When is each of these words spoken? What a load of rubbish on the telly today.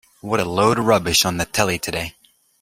What 0.21 0.39
a 0.39 0.45
load 0.45 0.79
of 0.79 0.85
rubbish 0.85 1.25
on 1.25 1.37
the 1.37 1.45
telly 1.45 1.77
today. 1.77 2.15